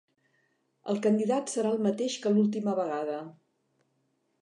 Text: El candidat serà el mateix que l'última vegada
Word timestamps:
El 0.93 1.01
candidat 1.03 1.53
serà 1.55 1.73
el 1.75 1.85
mateix 1.89 2.17
que 2.25 2.35
l'última 2.35 2.77
vegada 2.83 3.23